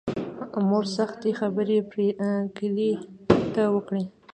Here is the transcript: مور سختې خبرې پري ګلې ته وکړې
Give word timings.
مور 0.67 0.85
سختې 0.97 1.29
خبرې 1.39 1.77
پري 1.89 2.07
ګلې 2.57 2.91
ته 3.53 3.63
وکړې 3.73 4.03